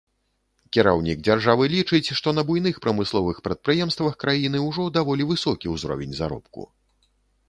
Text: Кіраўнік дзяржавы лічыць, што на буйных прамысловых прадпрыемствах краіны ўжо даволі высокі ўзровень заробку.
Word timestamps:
Кіраўнік 0.75 1.19
дзяржавы 1.27 1.65
лічыць, 1.73 2.13
што 2.19 2.31
на 2.37 2.43
буйных 2.47 2.79
прамысловых 2.85 3.41
прадпрыемствах 3.47 4.17
краіны 4.23 4.63
ўжо 4.69 4.87
даволі 4.97 5.29
высокі 5.33 5.73
ўзровень 5.75 6.17
заробку. 6.21 6.67